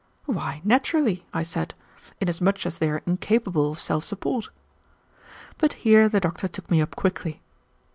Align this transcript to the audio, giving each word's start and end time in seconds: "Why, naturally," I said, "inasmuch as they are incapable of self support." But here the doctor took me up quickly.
"Why, 0.25 0.61
naturally," 0.63 1.27
I 1.31 1.43
said, 1.43 1.75
"inasmuch 2.19 2.65
as 2.65 2.79
they 2.79 2.89
are 2.89 3.03
incapable 3.05 3.73
of 3.73 3.79
self 3.79 4.03
support." 4.03 4.49
But 5.59 5.73
here 5.73 6.09
the 6.09 6.19
doctor 6.19 6.47
took 6.47 6.71
me 6.71 6.81
up 6.81 6.95
quickly. 6.95 7.39